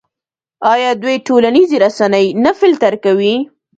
آیا 0.73 0.91
دوی 1.01 1.15
ټولنیزې 1.27 1.77
رسنۍ 1.83 2.25
نه 2.43 2.51
فلټر 2.59 2.93
کوي؟ 3.03 3.35